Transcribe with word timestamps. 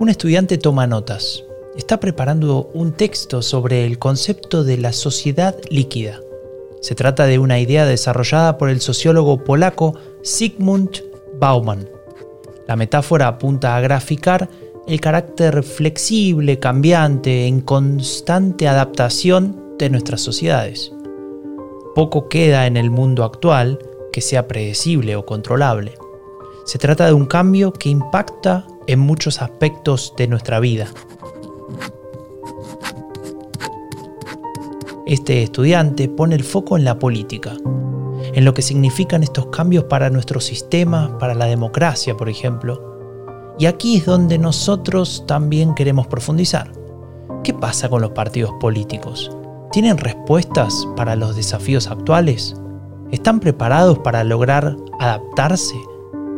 Un 0.00 0.08
estudiante 0.08 0.58
toma 0.58 0.88
notas. 0.88 1.44
Está 1.76 2.00
preparando 2.00 2.68
un 2.74 2.92
texto 2.92 3.42
sobre 3.42 3.86
el 3.86 4.00
concepto 4.00 4.64
de 4.64 4.76
la 4.76 4.92
sociedad 4.92 5.56
líquida. 5.70 6.20
Se 6.80 6.96
trata 6.96 7.26
de 7.26 7.38
una 7.38 7.60
idea 7.60 7.86
desarrollada 7.86 8.58
por 8.58 8.70
el 8.70 8.80
sociólogo 8.80 9.44
polaco 9.44 9.94
Zygmunt 10.26 10.98
Bauman. 11.38 11.88
La 12.66 12.74
metáfora 12.74 13.28
apunta 13.28 13.76
a 13.76 13.80
graficar 13.80 14.48
el 14.88 15.00
carácter 15.00 15.62
flexible, 15.62 16.58
cambiante, 16.58 17.46
en 17.46 17.60
constante 17.60 18.66
adaptación 18.66 19.76
de 19.78 19.90
nuestras 19.90 20.22
sociedades. 20.22 20.90
Poco 21.94 22.28
queda 22.28 22.66
en 22.66 22.76
el 22.76 22.90
mundo 22.90 23.22
actual 23.22 23.78
que 24.12 24.20
sea 24.20 24.48
predecible 24.48 25.14
o 25.14 25.24
controlable. 25.24 25.94
Se 26.64 26.78
trata 26.78 27.06
de 27.06 27.12
un 27.12 27.26
cambio 27.26 27.72
que 27.72 27.90
impacta 27.90 28.66
en 28.86 28.98
muchos 28.98 29.42
aspectos 29.42 30.14
de 30.16 30.28
nuestra 30.28 30.60
vida. 30.60 30.88
Este 35.06 35.42
estudiante 35.42 36.08
pone 36.08 36.34
el 36.34 36.44
foco 36.44 36.78
en 36.78 36.84
la 36.84 36.98
política, 36.98 37.52
en 38.32 38.44
lo 38.44 38.54
que 38.54 38.62
significan 38.62 39.22
estos 39.22 39.46
cambios 39.46 39.84
para 39.84 40.08
nuestro 40.08 40.40
sistema, 40.40 41.18
para 41.18 41.34
la 41.34 41.44
democracia, 41.44 42.16
por 42.16 42.28
ejemplo. 42.28 42.94
Y 43.58 43.66
aquí 43.66 43.98
es 43.98 44.06
donde 44.06 44.38
nosotros 44.38 45.24
también 45.26 45.74
queremos 45.74 46.06
profundizar. 46.06 46.72
¿Qué 47.42 47.52
pasa 47.52 47.90
con 47.90 48.00
los 48.00 48.12
partidos 48.12 48.52
políticos? 48.60 49.30
¿Tienen 49.72 49.98
respuestas 49.98 50.88
para 50.96 51.16
los 51.16 51.36
desafíos 51.36 51.88
actuales? 51.88 52.54
¿Están 53.12 53.40
preparados 53.40 53.98
para 53.98 54.24
lograr 54.24 54.74
adaptarse? 54.98 55.74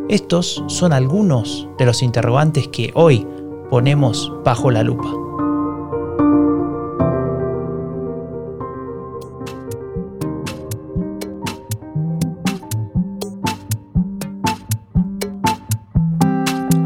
Estos 0.09 0.63
son 0.67 0.93
algunos 0.93 1.67
de 1.77 1.85
los 1.85 2.01
interrogantes 2.01 2.69
que 2.69 2.91
hoy 2.95 3.27
ponemos 3.69 4.31
bajo 4.45 4.71
la 4.71 4.81
lupa. 4.81 5.11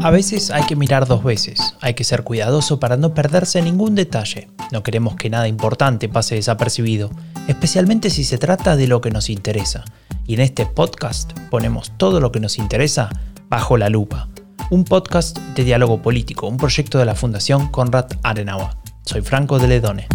A 0.02 0.10
veces 0.10 0.50
hay 0.50 0.64
que 0.64 0.74
mirar 0.74 1.06
dos 1.06 1.22
veces, 1.22 1.76
hay 1.80 1.94
que 1.94 2.02
ser 2.02 2.24
cuidadoso 2.24 2.80
para 2.80 2.96
no 2.96 3.14
perderse 3.14 3.62
ningún 3.62 3.94
detalle. 3.94 4.48
No 4.72 4.82
queremos 4.82 5.14
que 5.14 5.30
nada 5.30 5.46
importante 5.46 6.08
pase 6.08 6.34
desapercibido, 6.34 7.12
especialmente 7.46 8.10
si 8.10 8.24
se 8.24 8.38
trata 8.38 8.74
de 8.74 8.88
lo 8.88 9.00
que 9.00 9.12
nos 9.12 9.30
interesa 9.30 9.84
y 10.26 10.34
en 10.34 10.40
este 10.40 10.66
podcast 10.66 11.32
ponemos 11.50 11.92
todo 11.96 12.20
lo 12.20 12.32
que 12.32 12.40
nos 12.40 12.58
interesa 12.58 13.10
bajo 13.48 13.76
la 13.76 13.88
lupa. 13.88 14.28
Un 14.70 14.84
podcast 14.84 15.38
de 15.38 15.64
diálogo 15.64 16.00
político, 16.00 16.46
un 16.46 16.56
proyecto 16.56 16.98
de 16.98 17.04
la 17.04 17.14
Fundación 17.14 17.68
Konrad 17.68 18.06
Adenauer. 18.22 18.68
Soy 19.04 19.22
Franco 19.22 19.58
de 19.58 19.68
Ledone. 19.68 20.06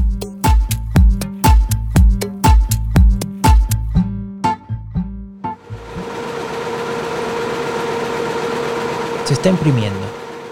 Se 9.25 9.33
está 9.33 9.49
imprimiendo, 9.49 9.99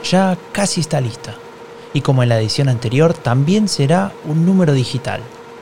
ya 0.03 0.37
casi 0.51 0.81
está 0.81 0.99
lista. 0.99 1.33
Y 1.93 2.01
como 2.01 2.23
en 2.23 2.29
la 2.29 2.39
edición 2.39 2.67
anterior, 2.67 3.13
también 3.13 3.69
será 3.69 4.11
un 4.25 4.45
número 4.45 4.73
digital, 4.73 5.21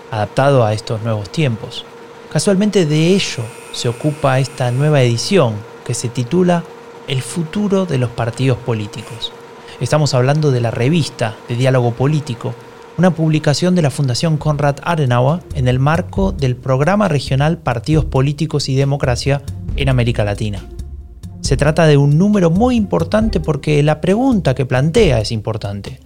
adaptado 0.10 0.66
a 0.66 0.74
estos 0.74 1.04
nuevos 1.04 1.30
tiempos. 1.30 1.86
Casualmente 2.32 2.88
de 2.88 3.10
ello 3.10 3.44
se 3.74 3.90
ocupa 3.90 4.40
esta 4.40 4.72
nueva 4.72 5.02
edición 5.02 5.56
que 5.84 5.96
se 5.96 6.08
titula 6.08 6.64
El 7.08 7.22
futuro 7.22 7.86
de 7.86 7.98
los 7.98 8.12
partidos 8.12 8.58
políticos. 8.60 9.34
Estamos 9.82 10.14
hablando 10.14 10.52
de 10.52 10.62
la 10.62 10.72
revista 10.72 11.36
de 11.50 11.56
diálogo 11.56 11.92
político, 11.92 12.54
una 12.98 13.12
publicación 13.12 13.74
de 13.74 13.82
la 13.82 13.90
Fundación 13.90 14.38
Konrad 14.38 14.78
Adenauer 14.84 15.42
en 15.56 15.68
el 15.68 15.80
marco 15.80 16.32
del 16.32 16.56
programa 16.56 17.08
regional 17.08 17.58
Partidos 17.58 18.06
Políticos 18.06 18.70
y 18.70 18.76
Democracia 18.76 19.42
en 19.76 19.90
América 19.90 20.24
Latina. 20.24 20.64
Se 21.42 21.58
trata 21.58 21.88
de 21.88 21.98
un 21.98 22.18
número 22.20 22.52
muy 22.52 22.76
importante 22.76 23.40
porque 23.40 23.82
la 23.82 24.00
pregunta 24.00 24.54
que 24.54 24.68
plantea 24.68 25.20
es 25.20 25.32
importante. 25.32 26.00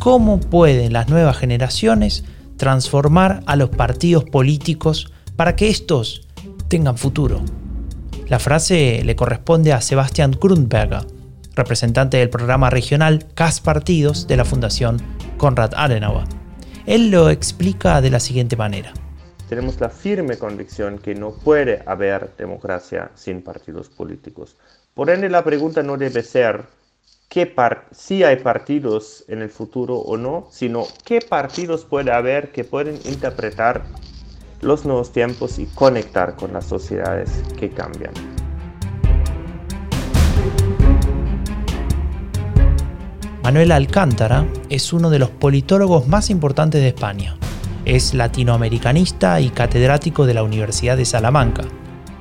¿Cómo 0.00 0.38
pueden 0.38 0.92
las 0.92 1.08
nuevas 1.08 1.36
generaciones 1.36 2.24
transformar 2.56 3.42
a 3.46 3.56
los 3.56 3.70
partidos 3.70 4.24
políticos 4.24 5.12
para 5.34 5.56
que 5.56 5.68
estos 5.68 6.27
tengan 6.68 6.98
futuro. 6.98 7.42
La 8.28 8.38
frase 8.38 9.02
le 9.04 9.16
corresponde 9.16 9.72
a 9.72 9.80
Sebastian 9.80 10.32
Grundberger, 10.32 11.06
representante 11.54 12.18
del 12.18 12.30
programa 12.30 12.70
regional 12.70 13.26
CAS 13.34 13.60
Partidos 13.60 14.26
de 14.28 14.36
la 14.36 14.44
Fundación 14.44 14.98
Konrad 15.38 15.72
Adenauer. 15.74 16.26
Él 16.86 17.10
lo 17.10 17.30
explica 17.30 18.00
de 18.00 18.10
la 18.10 18.20
siguiente 18.20 18.56
manera. 18.56 18.92
Tenemos 19.48 19.80
la 19.80 19.88
firme 19.88 20.36
convicción 20.36 20.98
que 20.98 21.14
no 21.14 21.32
puede 21.32 21.82
haber 21.86 22.36
democracia 22.36 23.10
sin 23.14 23.40
partidos 23.40 23.88
políticos. 23.88 24.56
Por 24.92 25.08
ende, 25.08 25.30
la 25.30 25.42
pregunta 25.42 25.82
no 25.82 25.96
debe 25.96 26.22
ser 26.22 26.64
qué 27.30 27.54
si 27.92 28.24
hay 28.24 28.36
partidos 28.36 29.24
en 29.28 29.40
el 29.40 29.48
futuro 29.48 29.96
o 29.96 30.18
no, 30.18 30.48
sino 30.50 30.86
qué 31.04 31.20
partidos 31.20 31.84
puede 31.86 32.10
haber 32.10 32.52
que 32.52 32.64
pueden 32.64 32.98
interpretar 33.06 33.84
los 34.60 34.84
nuevos 34.84 35.12
tiempos 35.12 35.58
y 35.58 35.66
conectar 35.66 36.36
con 36.36 36.52
las 36.52 36.66
sociedades 36.66 37.30
que 37.58 37.70
cambian. 37.70 38.12
Manuel 43.42 43.72
Alcántara 43.72 44.46
es 44.68 44.92
uno 44.92 45.08
de 45.08 45.18
los 45.18 45.30
politólogos 45.30 46.06
más 46.06 46.28
importantes 46.28 46.82
de 46.82 46.88
España. 46.88 47.36
Es 47.86 48.12
latinoamericanista 48.12 49.40
y 49.40 49.48
catedrático 49.48 50.26
de 50.26 50.34
la 50.34 50.42
Universidad 50.42 50.98
de 50.98 51.06
Salamanca. 51.06 51.62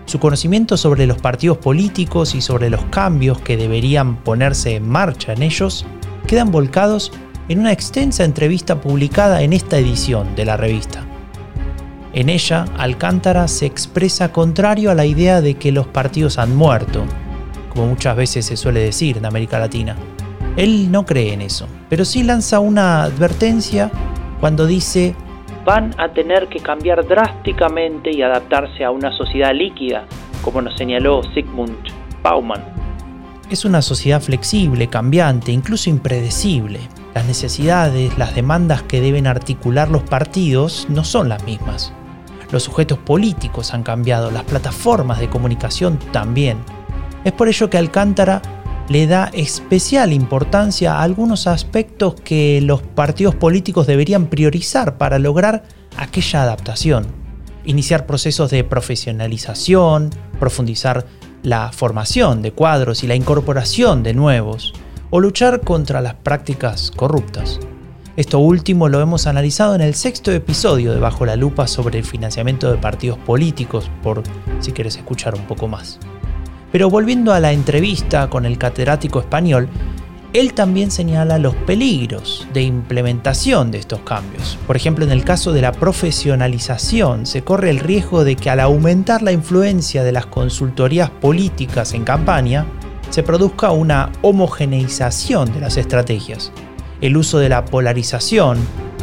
Su 0.06 0.20
conocimiento 0.20 0.78
sobre 0.78 1.06
los 1.06 1.18
partidos 1.18 1.58
políticos 1.58 2.34
y 2.34 2.40
sobre 2.40 2.70
los 2.70 2.86
cambios 2.86 3.42
que 3.42 3.58
deberían 3.58 4.24
ponerse 4.24 4.76
en 4.76 4.88
marcha 4.88 5.34
en 5.34 5.44
ellos 5.44 5.86
quedan 6.28 6.52
volcados 6.52 7.12
en 7.50 7.60
una 7.60 7.74
extensa 7.74 8.24
entrevista 8.24 8.80
publicada 8.80 9.42
en 9.42 9.52
esta 9.52 9.78
edición 9.78 10.36
de 10.36 10.46
la 10.46 10.56
revista. 10.56 11.07
En 12.18 12.30
ella, 12.30 12.66
Alcántara 12.80 13.48
se 13.48 13.68
expresa 13.68 14.32
contrario 14.32 14.90
a 14.90 14.96
la 14.96 15.06
idea 15.06 15.40
de 15.40 15.54
que 15.54 15.72
los 15.72 15.86
partidos 15.86 16.40
han 16.40 16.56
muerto, 16.56 17.06
como 17.70 17.86
muchas 17.86 18.16
veces 18.16 18.44
se 18.44 18.58
suele 18.58 18.80
decir 18.80 19.18
en 19.18 19.28
América 19.28 19.60
Latina. 19.60 19.96
Él 20.56 20.92
no 20.92 21.06
cree 21.06 21.34
en 21.34 21.44
eso, 21.44 21.68
pero 21.90 22.06
sí 22.06 22.24
lanza 22.24 22.60
una 22.60 23.04
advertencia 23.04 23.92
cuando 24.40 24.66
dice 24.66 25.14
van 25.64 25.94
a 26.00 26.10
tener 26.12 26.48
que 26.48 26.60
cambiar 26.60 27.08
drásticamente 27.08 28.10
y 28.12 28.24
adaptarse 28.24 28.84
a 28.84 28.90
una 28.90 29.16
sociedad 29.16 29.54
líquida, 29.54 30.06
como 30.42 30.64
nos 30.64 30.76
señaló 30.76 31.22
Sigmund 31.36 31.78
Bauman. 32.24 32.64
Es 33.52 33.64
una 33.64 33.84
sociedad 33.84 34.24
flexible, 34.24 34.88
cambiante, 34.88 35.52
incluso 35.52 35.92
impredecible. 35.92 36.80
Las 37.14 37.28
necesidades, 37.28 38.18
las 38.18 38.34
demandas 38.34 38.82
que 38.82 39.02
deben 39.02 39.28
articular 39.28 39.92
los 39.92 40.02
partidos 40.02 40.88
no 40.90 41.04
son 41.04 41.30
las 41.30 41.44
mismas. 41.44 41.94
Los 42.52 42.64
sujetos 42.64 42.98
políticos 43.00 43.74
han 43.74 43.84
cambiado, 43.84 44.32
las 44.32 44.44
plataformas 44.44 45.20
de 45.20 45.30
comunicación 45.30 46.00
también. 46.12 46.58
Es 47.24 47.34
por 47.34 47.48
ello 47.48 47.70
que 47.70 47.78
Alcántara 47.78 48.42
le 48.90 49.06
da 49.06 49.30
especial 49.34 50.14
importancia 50.14 50.96
a 50.96 51.04
algunos 51.04 51.46
aspectos 51.48 52.16
que 52.16 52.62
los 52.62 52.82
partidos 52.82 53.36
políticos 53.36 53.86
deberían 53.86 54.28
priorizar 54.28 54.98
para 54.98 55.20
lograr 55.20 55.64
aquella 55.98 56.44
adaptación. 56.44 57.08
Iniciar 57.66 58.06
procesos 58.06 58.50
de 58.50 58.64
profesionalización, 58.64 60.10
profundizar 60.40 61.06
la 61.44 61.72
formación 61.74 62.42
de 62.42 62.54
cuadros 62.54 63.04
y 63.04 63.08
la 63.08 63.16
incorporación 63.16 64.04
de 64.04 64.14
nuevos, 64.14 64.74
o 65.10 65.20
luchar 65.20 65.62
contra 65.62 66.02
las 66.02 66.16
prácticas 66.16 66.92
corruptas. 66.92 67.60
Esto 68.18 68.40
último 68.40 68.90
lo 68.90 69.00
hemos 69.00 69.28
analizado 69.28 69.76
en 69.76 69.82
el 69.82 69.94
sexto 69.94 70.32
episodio 70.32 70.92
de 70.92 71.00
Bajo 71.00 71.24
la 71.24 71.36
Lupa 71.36 71.68
sobre 71.68 72.00
el 72.00 72.04
financiamiento 72.04 72.72
de 72.72 72.80
partidos 72.80 73.20
políticos, 73.20 73.92
por 74.02 74.24
si 74.60 74.72
quieres 74.72 74.96
escuchar 74.96 75.36
un 75.36 75.44
poco 75.44 75.68
más. 75.68 76.00
Pero 76.72 76.90
volviendo 76.90 77.32
a 77.32 77.40
la 77.40 77.52
entrevista 77.52 78.28
con 78.28 78.48
el 78.48 78.58
catedrático 78.58 79.20
español, 79.20 79.70
él 80.34 80.56
también 80.56 80.90
señala 80.90 81.38
los 81.38 81.54
peligros 81.54 82.48
de 82.56 82.64
implementación 82.64 83.70
de 83.70 83.78
estos 83.78 84.00
cambios. 84.00 84.58
Por 84.66 84.76
ejemplo, 84.76 85.06
en 85.06 85.12
el 85.12 85.24
caso 85.24 85.54
de 85.54 85.62
la 85.62 85.72
profesionalización, 85.72 87.28
se 87.28 87.44
corre 87.44 87.70
el 87.70 87.78
riesgo 87.78 88.24
de 88.24 88.36
que 88.36 88.50
al 88.50 88.62
aumentar 88.62 89.22
la 89.22 89.32
influencia 89.32 90.04
de 90.04 90.14
las 90.14 90.26
consultorías 90.26 91.12
políticas 91.12 91.94
en 91.94 92.04
campaña, 92.04 92.66
se 93.12 93.22
produzca 93.22 93.70
una 93.70 94.12
homogeneización 94.24 95.54
de 95.54 95.60
las 95.60 95.78
estrategias, 95.78 96.52
el 97.02 97.18
uso 97.18 97.40
de 97.40 97.50
la 97.50 97.66
polarización, 97.66 98.58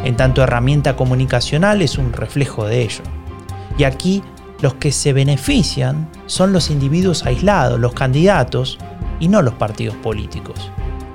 en 0.04 0.16
tanto 0.16 0.42
herramienta 0.42 0.96
comunicacional, 0.96 1.82
es 1.82 1.98
un 1.98 2.12
reflejo 2.12 2.66
de 2.66 2.82
ello. 2.82 3.02
Y 3.78 3.84
aquí 3.84 4.22
los 4.60 4.74
que 4.74 4.92
se 4.92 5.12
benefician 5.12 6.08
son 6.26 6.52
los 6.52 6.70
individuos 6.70 7.24
aislados, 7.26 7.78
los 7.78 7.92
candidatos, 7.92 8.78
y 9.20 9.28
no 9.28 9.42
los 9.42 9.54
partidos 9.54 9.96
políticos. 9.96 10.70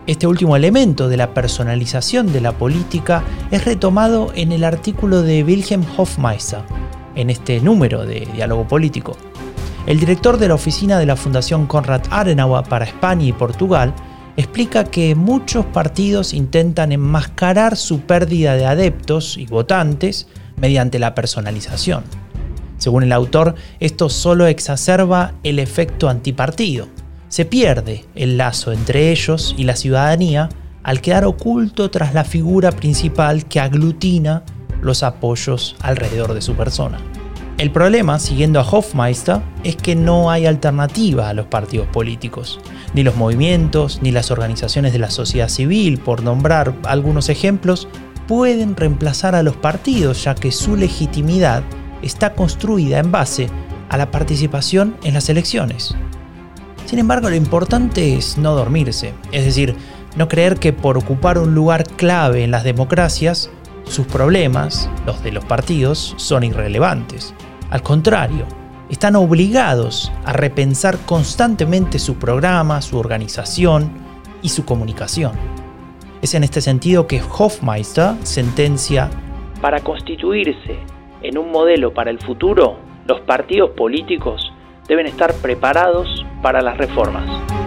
Este 0.08 0.26
último 0.26 0.56
elemento 0.56 1.08
de 1.08 1.18
la 1.18 1.34
personalización 1.34 2.34
de 2.34 2.42
la 2.42 2.54
política 2.54 3.24
es 3.52 3.66
retomado 3.66 4.32
en 4.34 4.52
el 4.52 4.64
artículo 4.64 5.22
de 5.22 5.44
Wilhelm 5.44 5.86
Hofmeister, 5.98 6.62
en 7.16 7.30
este 7.30 7.60
número 7.60 8.06
de 8.06 8.28
Diálogo 8.34 8.68
Político. 8.68 9.16
El 9.86 10.00
director 10.00 10.38
de 10.38 10.48
la 10.48 10.56
oficina 10.56 10.98
de 10.98 11.06
la 11.06 11.16
Fundación 11.16 11.68
Konrad 11.68 12.02
Adenauer 12.10 12.64
para 12.64 12.86
España 12.86 13.26
y 13.26 13.34
Portugal 13.34 13.94
explica 14.40 14.86
que 14.86 15.16
muchos 15.16 15.66
partidos 15.66 16.34
intentan 16.34 16.92
enmascarar 16.92 17.76
su 17.76 18.02
pérdida 18.02 18.56
de 18.56 18.66
adeptos 18.66 19.38
y 19.38 19.46
votantes 19.46 20.28
mediante 20.58 21.00
la 21.00 21.14
personalización. 21.16 22.04
Según 22.78 23.04
el 23.04 23.12
autor, 23.12 23.56
esto 23.80 24.10
solo 24.10 24.48
exacerba 24.48 25.34
el 25.44 25.60
efecto 25.60 26.08
antipartido, 26.08 26.88
se 27.28 27.46
pierde 27.46 28.06
el 28.16 28.38
lazo 28.38 28.72
entre 28.72 29.12
ellos 29.12 29.54
y 29.58 29.64
la 29.64 29.76
ciudadanía 29.76 30.50
al 30.84 31.02
quedar 31.02 31.26
oculto 31.26 31.92
tras 31.92 32.14
la 32.14 32.24
figura 32.24 32.72
principal 32.72 33.46
que 33.46 33.60
aglutina 33.60 34.44
los 34.82 35.04
apoyos 35.04 35.76
alrededor 35.82 36.34
de 36.34 36.42
su 36.42 36.56
persona. 36.56 36.98
El 37.60 37.72
problema, 37.72 38.20
siguiendo 38.20 38.62
a 38.62 38.64
Hofmeister, 38.64 39.42
es 39.66 39.76
que 39.76 39.94
no 39.94 40.32
hay 40.32 40.46
alternativa 40.46 41.28
a 41.28 41.34
los 41.34 41.48
partidos 41.48 41.88
políticos. 41.88 42.62
Ni 42.94 43.04
los 43.04 43.18
movimientos, 43.18 44.00
ni 44.02 44.12
las 44.12 44.32
organizaciones 44.32 44.94
de 44.94 45.00
la 45.00 45.12
sociedad 45.12 45.50
civil, 45.50 45.98
por 45.98 46.24
nombrar 46.24 46.74
algunos 46.86 47.28
ejemplos, 47.28 47.90
pueden 48.30 48.78
reemplazar 48.78 49.36
a 49.36 49.44
los 49.44 49.58
partidos, 49.58 50.24
ya 50.24 50.36
que 50.36 50.54
su 50.54 50.78
legitimidad 50.78 51.62
está 52.02 52.34
construida 52.34 52.98
en 53.00 53.12
base 53.12 53.50
a 53.90 53.98
la 53.98 54.10
participación 54.10 54.96
en 55.04 55.16
las 55.16 55.28
elecciones. 55.28 55.94
Sin 56.86 56.98
embargo, 56.98 57.30
lo 57.30 57.36
importante 57.36 58.16
es 58.16 58.38
no 58.38 58.56
dormirse, 58.56 59.14
es 59.34 59.44
decir, 59.44 59.76
no 60.16 60.30
creer 60.30 60.60
que 60.60 60.72
por 60.72 60.98
ocupar 60.98 61.38
un 61.38 61.56
lugar 61.56 61.84
clave 61.84 62.46
en 62.46 62.52
las 62.52 62.64
democracias, 62.64 63.50
sus 63.84 64.08
problemas, 64.08 64.90
los 65.06 65.22
de 65.24 65.34
los 65.34 65.44
partidos, 65.44 66.14
son 66.16 66.46
irrelevantes. 66.46 67.34
Al 67.70 67.84
contrario, 67.84 68.46
están 68.90 69.16
obligados 69.16 70.12
a 70.26 70.34
repensar 70.34 70.98
constantemente 71.06 72.00
su 72.00 72.16
programa, 72.16 72.82
su 72.82 72.98
organización 72.98 73.92
y 74.42 74.50
su 74.50 74.66
comunicación. 74.66 75.34
Es 76.22 76.34
en 76.34 76.44
este 76.44 76.62
sentido 76.62 77.06
que 77.06 77.22
Hofmeister 77.22 78.16
sentencia, 78.24 79.10
para 79.62 79.82
constituirse 79.82 80.80
en 81.22 81.38
un 81.38 81.52
modelo 81.52 81.94
para 81.94 82.12
el 82.12 82.20
futuro, 82.20 82.78
los 83.06 83.22
partidos 83.22 83.72
políticos 83.72 84.52
deben 84.88 85.06
estar 85.06 85.34
preparados 85.36 86.26
para 86.42 86.62
las 86.62 86.78
reformas. 86.78 87.59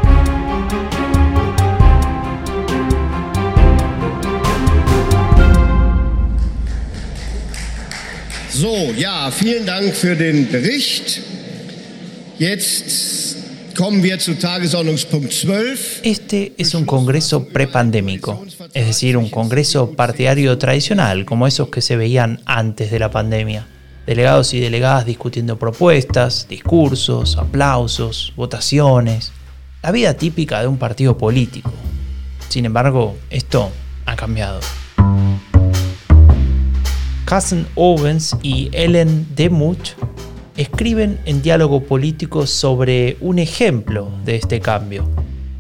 So, 8.63 8.93
ja, 8.97 9.29
vielen 9.33 9.67
Dank 9.67 9.93
für 9.93 10.15
den 10.15 10.49
Bericht. 10.49 11.21
Jetzt 12.39 13.37
kommen 13.77 14.05
wir 14.05 14.21
zu 14.21 14.39
Tagesordnungspunkt 14.39 15.33
12. 15.33 16.03
Este 16.05 16.53
es 16.57 16.73
un 16.73 16.87
congreso 16.87 17.49
prepandémico, 17.49 18.47
es 18.73 18.87
decir, 18.87 19.17
un 19.17 19.31
congreso 19.31 19.91
partidario 19.97 20.57
tradicional, 20.59 21.25
como 21.25 21.49
esos 21.49 21.71
que 21.71 21.81
se 21.81 21.97
veían 21.97 22.41
antes 22.45 22.93
de 22.93 23.01
la 23.01 23.11
pandemia 23.11 23.67
delegados 24.07 24.55
y 24.55 24.61
delegadas 24.61 25.07
discutiendo 25.07 25.59
propuestas, 25.59 26.47
discursos, 26.49 27.39
aplausos, 27.39 28.33
votaciones, 28.37 29.33
la 29.83 29.91
vida 29.91 30.15
típica 30.15 30.61
de 30.61 30.69
un 30.69 30.79
partido 30.79 31.19
político. 31.19 31.73
Sin 32.49 32.65
embargo, 32.65 33.17
esto 33.29 33.73
ha 34.07 34.15
cambiado. 34.15 34.61
Cousin 37.33 37.67
Owens 37.77 38.37
y 38.43 38.69
Ellen 38.73 39.27
Demuth 39.35 39.97
escriben 40.55 41.19
en 41.25 41.41
diálogo 41.41 41.83
político 41.83 42.47
sobre 42.47 43.17
un 43.23 43.39
ejemplo 43.39 44.11
de 44.27 44.37
este 44.37 44.61
cambio, 44.61 45.09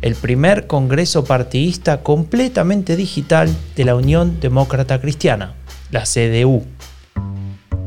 el 0.02 0.14
primer 0.14 0.66
congreso 0.66 1.24
partidista 1.24 2.02
completamente 2.02 2.94
digital 2.94 3.48
de 3.74 3.86
la 3.86 3.96
Unión 3.96 4.38
Demócrata 4.38 5.00
Cristiana, 5.00 5.54
la 5.90 6.02
CDU. 6.02 6.62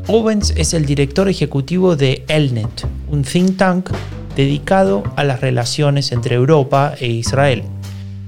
Owens 0.08 0.52
es 0.56 0.74
el 0.74 0.84
director 0.84 1.28
ejecutivo 1.28 1.94
de 1.94 2.24
Elnet, 2.26 2.88
un 3.08 3.22
think 3.22 3.56
tank 3.56 3.90
dedicado 4.34 5.04
a 5.14 5.22
las 5.22 5.40
relaciones 5.40 6.10
entre 6.10 6.34
Europa 6.34 6.94
e 6.98 7.06
Israel. 7.06 7.62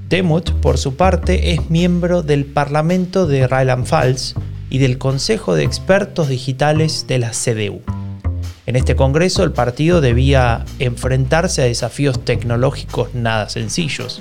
Demuth, 0.09 0.51
por 0.63 0.79
su 0.79 0.95
parte, 0.95 1.53
es 1.53 1.69
miembro 1.69 2.23
del 2.23 2.45
Parlamento 2.45 3.27
de 3.27 3.49
Rheinland-Pfalz 3.49 4.37
y 4.71 4.79
del 4.79 4.99
Consejo 4.99 5.55
de 5.55 5.65
Expertos 5.65 6.29
Digitales 6.29 7.07
de 7.07 7.19
la 7.19 7.31
CDU. 7.31 7.83
En 8.67 8.77
este 8.77 8.97
congreso 8.97 9.45
el 9.45 9.53
partido 9.53 10.01
debía 10.03 10.65
enfrentarse 10.79 11.63
a 11.63 11.65
desafíos 11.65 12.23
tecnológicos 12.25 13.15
nada 13.15 13.49
sencillos. 13.49 14.21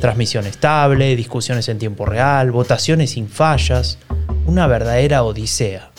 Transmisión 0.00 0.46
estable, 0.46 1.16
discusiones 1.16 1.68
en 1.68 1.78
tiempo 1.78 2.06
real, 2.06 2.52
votaciones 2.52 3.10
sin 3.10 3.28
fallas, 3.28 3.98
una 4.46 4.68
verdadera 4.68 5.24
odisea. 5.24 5.90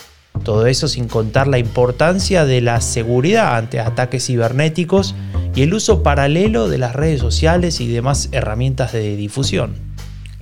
Todo 0.44 0.66
eso 0.66 0.88
sin 0.88 1.08
contar 1.08 1.46
la 1.46 1.58
importancia 1.58 2.46
de 2.46 2.62
la 2.62 2.80
seguridad 2.80 3.56
ante 3.56 3.80
ataques 3.80 4.24
cibernéticos 4.26 5.14
y 5.54 5.62
el 5.62 5.74
uso 5.74 6.02
paralelo 6.02 6.68
de 6.68 6.78
las 6.78 6.96
redes 6.96 7.20
sociales 7.20 7.80
y 7.80 7.88
demás 7.88 8.30
herramientas 8.32 8.92
de 8.92 9.16
difusión. 9.16 9.89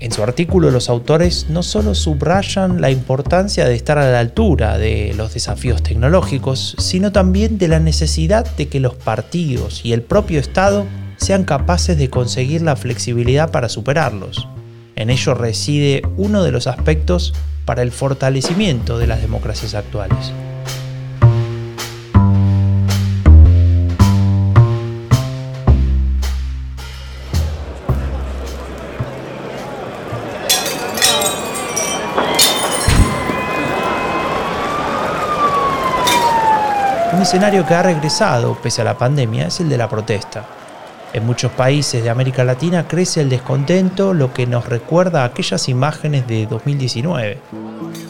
En 0.00 0.12
su 0.12 0.22
artículo 0.22 0.70
los 0.70 0.88
autores 0.88 1.46
no 1.48 1.64
solo 1.64 1.96
subrayan 1.96 2.80
la 2.80 2.90
importancia 2.90 3.64
de 3.64 3.74
estar 3.74 3.98
a 3.98 4.08
la 4.08 4.20
altura 4.20 4.78
de 4.78 5.12
los 5.16 5.34
desafíos 5.34 5.82
tecnológicos, 5.82 6.76
sino 6.78 7.10
también 7.10 7.58
de 7.58 7.66
la 7.66 7.80
necesidad 7.80 8.46
de 8.56 8.68
que 8.68 8.78
los 8.78 8.94
partidos 8.94 9.84
y 9.84 9.92
el 9.92 10.02
propio 10.02 10.38
Estado 10.38 10.86
sean 11.16 11.42
capaces 11.42 11.98
de 11.98 12.10
conseguir 12.10 12.62
la 12.62 12.76
flexibilidad 12.76 13.50
para 13.50 13.68
superarlos. 13.68 14.46
En 14.94 15.10
ello 15.10 15.34
reside 15.34 16.02
uno 16.16 16.44
de 16.44 16.52
los 16.52 16.68
aspectos 16.68 17.34
para 17.64 17.82
el 17.82 17.90
fortalecimiento 17.90 18.98
de 18.98 19.08
las 19.08 19.20
democracias 19.20 19.74
actuales. 19.74 20.32
Escenario 37.28 37.66
que 37.66 37.74
ha 37.74 37.82
regresado 37.82 38.56
pese 38.62 38.80
a 38.80 38.84
la 38.84 38.96
pandemia 38.96 39.48
es 39.48 39.60
el 39.60 39.68
de 39.68 39.76
la 39.76 39.86
protesta. 39.86 40.46
En 41.12 41.26
muchos 41.26 41.52
países 41.52 42.02
de 42.02 42.08
América 42.08 42.42
Latina 42.42 42.88
crece 42.88 43.20
el 43.20 43.28
descontento, 43.28 44.14
lo 44.14 44.32
que 44.32 44.46
nos 44.46 44.66
recuerda 44.66 45.24
aquellas 45.24 45.68
imágenes 45.68 46.26
de 46.26 46.46
2019. 46.46 47.38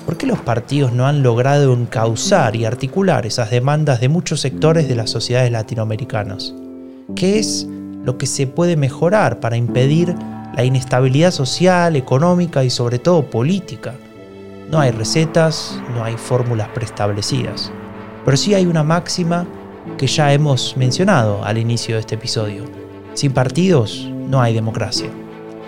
¿Por 0.06 0.16
qué 0.16 0.28
los 0.28 0.38
partidos 0.38 0.92
no 0.92 1.04
han 1.04 1.25
logrado 1.25 1.75
encauzar 1.75 2.54
y 2.54 2.64
articular 2.64 3.26
esas 3.26 3.50
demandas 3.50 4.00
de 4.00 4.08
muchos 4.08 4.40
sectores 4.40 4.87
de 4.87 4.94
las 4.94 5.10
sociedades 5.10 5.50
latinoamericanas? 5.50 6.54
¿Qué 7.16 7.40
es 7.40 7.66
lo 8.04 8.18
que 8.18 8.26
se 8.26 8.46
puede 8.46 8.76
mejorar 8.76 9.40
para 9.40 9.56
impedir 9.56 10.14
la 10.54 10.62
inestabilidad 10.62 11.32
social, 11.32 11.96
económica 11.96 12.62
y 12.62 12.70
sobre 12.70 13.00
todo 13.00 13.28
política? 13.28 13.94
No 14.70 14.78
hay 14.78 14.92
recetas, 14.92 15.76
no 15.96 16.04
hay 16.04 16.16
fórmulas 16.16 16.68
preestablecidas, 16.68 17.72
pero 18.28 18.37
sí 18.37 18.52
hay 18.52 18.66
una 18.66 18.82
máxima 18.82 19.47
que 19.97 20.06
ya 20.06 20.35
hemos 20.35 20.76
mencionado 20.76 21.42
al 21.42 21.56
inicio 21.56 21.94
de 21.94 22.02
este 22.02 22.16
episodio 22.16 22.64
sin 23.14 23.32
partidos 23.32 24.06
no 24.12 24.42
hay 24.42 24.52
democracia. 24.52 25.08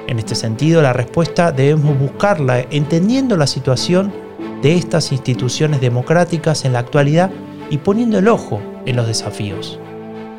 En 0.07 0.19
este 0.19 0.35
sentido, 0.35 0.83
la 0.83 0.93
respuesta 0.93 1.52
debemos 1.52 1.99
buscarla 1.99 2.61
entendiendo 2.71 3.38
la 3.38 3.47
situación 3.47 4.12
de 4.61 4.75
estas 4.75 5.11
instituciones 5.11 5.81
democráticas 5.81 6.67
en 6.67 6.75
la 6.75 6.81
actualidad 6.81 7.31
y 7.71 7.79
poniendo 7.79 8.19
el 8.19 8.29
ojo 8.29 8.61
en 8.85 8.97
los 8.97 9.07
desafíos. 9.07 9.79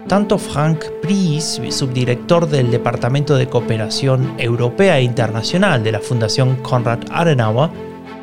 Tanto 0.08 0.38
Frank 0.38 0.86
Pries, 1.02 1.60
subdirector 1.72 2.48
del 2.48 2.70
Departamento 2.70 3.36
de 3.36 3.50
Cooperación 3.50 4.36
Europea 4.38 5.00
e 5.00 5.02
Internacional 5.02 5.84
de 5.84 5.94
la 5.94 6.00
Fundación 6.02 6.58
Konrad 6.58 7.00
Adenauer, 7.10 7.72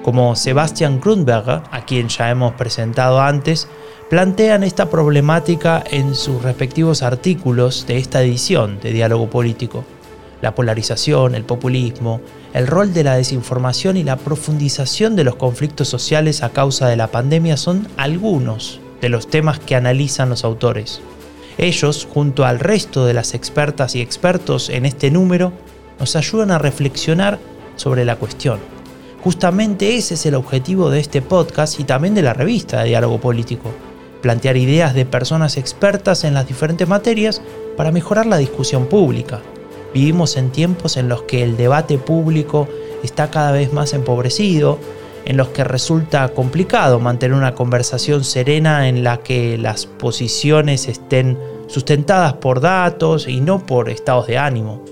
como 0.05 0.37
Sebastian 0.37 1.01
Grunberger, 1.01 1.63
a 1.73 1.85
quien 1.85 2.09
ya 2.09 2.31
hemos 2.31 2.53
presentado 2.55 3.21
antes, 3.21 3.67
plantean 4.09 4.65
esta 4.65 4.89
problemática 4.89 5.85
en 5.91 6.15
sus 6.15 6.43
respectivos 6.43 7.03
artículos 7.03 7.87
de 7.87 7.99
esta 7.99 8.23
edición 8.23 8.81
de 8.81 8.93
Diálogo 8.93 9.29
Político. 9.29 9.85
La 10.41 10.55
polarización, 10.55 11.35
el 11.35 11.45
populismo, 11.45 12.23
el 12.55 12.67
rol 12.67 12.95
de 12.95 13.05
la 13.05 13.17
desinformación 13.17 13.99
y 13.99 14.05
la 14.05 14.17
profundización 14.17 15.15
de 15.15 15.25
los 15.25 15.35
conflictos 15.35 15.89
sociales 15.89 16.43
a 16.43 16.51
causa 16.51 16.89
de 16.89 16.97
la 16.97 17.09
pandemia 17.09 17.59
son 17.59 17.87
algunos 17.99 18.81
de 19.03 19.11
los 19.11 19.29
temas 19.29 19.59
que 19.59 19.77
analizan 19.77 20.31
los 20.31 20.43
autores. 20.43 21.03
Ellos, 21.59 22.09
junto 22.11 22.47
al 22.47 22.61
resto 22.61 23.05
de 23.05 23.13
las 23.13 23.35
expertas 23.35 23.95
y 23.95 24.01
expertos 24.01 24.71
en 24.71 24.87
este 24.87 25.11
número, 25.11 25.53
nos 26.01 26.17
ayudan 26.17 26.51
a 26.51 26.59
reflexionar 26.59 27.39
sobre 27.77 28.07
la 28.07 28.17
cuestión. 28.17 28.59
Justamente 29.23 29.97
ese 29.97 30.15
es 30.15 30.25
el 30.25 30.37
objetivo 30.37 30.89
de 30.89 31.01
este 31.01 31.21
podcast 31.21 31.79
y 31.79 31.85
también 31.85 32.15
de 32.15 32.23
la 32.23 32.33
revista 32.33 32.81
de 32.81 32.89
Diálogo 32.89 33.21
Político, 33.21 33.73
plantear 34.21 34.57
ideas 34.57 34.95
de 34.95 35.07
personas 35.07 35.57
expertas 35.57 36.25
en 36.25 36.35
las 36.35 36.47
diferentes 36.47 36.89
materias 36.89 37.43
para 37.77 37.93
mejorar 37.93 38.27
la 38.27 38.39
discusión 38.39 38.87
pública. 38.87 39.41
Vivimos 39.95 40.37
en 40.37 40.51
tiempos 40.51 40.97
en 40.97 41.09
los 41.09 41.23
que 41.23 41.43
el 41.43 41.57
debate 41.57 41.99
público 41.99 42.69
está 43.03 43.31
cada 43.31 43.53
vez 43.53 43.73
más 43.73 43.95
empobrecido, 43.95 44.79
en 45.25 45.37
los 45.37 45.49
que 45.49 45.65
resulta 45.65 46.29
complicado 46.31 47.01
mantener 47.01 47.37
una 47.37 47.55
conversación 47.55 48.25
serena 48.25 48.89
en 48.89 49.05
la 49.05 49.19
que 49.19 49.59
las 49.59 49.87
posiciones 49.87 50.89
estén 50.89 51.39
sustentadas 51.67 52.35
por 52.35 52.61
datos 52.61 53.29
y 53.29 53.41
no 53.41 53.65
por 53.65 53.91
estados 53.91 54.27
de 54.27 54.39
ánimo. 54.39 54.83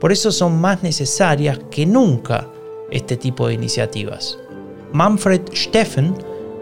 Por 0.00 0.12
eso 0.12 0.30
son 0.32 0.60
más 0.60 0.82
necesarias 0.82 1.58
que 1.70 1.86
nunca 1.86 2.48
este 2.90 3.16
tipo 3.16 3.48
de 3.48 3.54
iniciativas. 3.54 4.38
Manfred 4.92 5.40
Steffen 5.54 6.14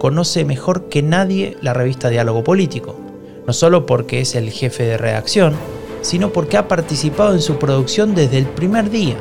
conoce 0.05 0.45
mejor 0.45 0.91
que 0.91 1.03
nadie 1.03 1.57
la 1.63 1.73
revista 1.73 2.11
Diálogo 2.11 2.45
Político, 2.45 3.01
no 3.47 3.55
solo 3.55 3.87
porque 3.87 4.21
es 4.21 4.35
el 4.35 4.51
jefe 4.51 4.83
de 4.83 4.99
redacción, 4.99 5.55
sino 6.03 6.31
porque 6.31 6.59
ha 6.59 6.69
participado 6.69 7.33
en 7.33 7.41
su 7.41 7.59
producción 7.59 8.15
desde 8.15 8.37
el 8.37 8.45
primer 8.45 8.91
día. 8.91 9.17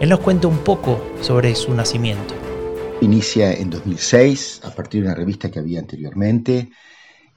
Él 0.00 0.08
nos 0.08 0.20
cuenta 0.20 0.48
un 0.48 0.56
poco 0.56 0.98
sobre 1.20 1.54
su 1.54 1.74
nacimiento. 1.74 2.32
Inicia 3.02 3.52
en 3.52 3.68
2006 3.68 4.62
a 4.64 4.70
partir 4.70 5.02
de 5.02 5.08
una 5.08 5.14
revista 5.14 5.50
que 5.50 5.58
había 5.58 5.80
anteriormente. 5.80 6.70